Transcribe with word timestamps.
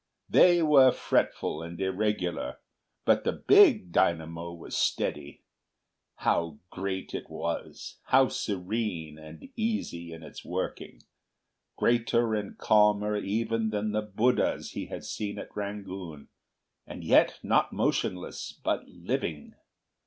They 0.27 0.63
were 0.63 0.91
fretful 0.91 1.61
and 1.61 1.79
irregular, 1.79 2.57
but 3.05 3.23
the 3.23 3.33
big 3.33 3.91
dynamo 3.91 4.51
was 4.51 4.75
steady. 4.75 5.43
How 6.15 6.57
great 6.71 7.13
it 7.13 7.29
was! 7.29 7.97
How 8.05 8.27
serene 8.29 9.19
and 9.19 9.49
easy 9.55 10.11
in 10.11 10.23
its 10.23 10.43
working! 10.43 11.03
Greater 11.77 12.33
and 12.33 12.57
calmer 12.57 13.15
even 13.15 13.69
than 13.69 13.91
the 13.91 14.01
Buddhas 14.01 14.71
he 14.71 14.87
had 14.87 15.05
seen 15.05 15.37
at 15.37 15.55
Rangoon, 15.55 16.29
and 16.87 17.03
yet 17.03 17.37
not 17.43 17.71
motionless, 17.71 18.53
but 18.53 18.87
living! 18.87 19.53